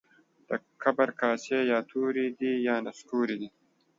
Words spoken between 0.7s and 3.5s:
کبر کاسې يا توري دي يا نسکوري دي.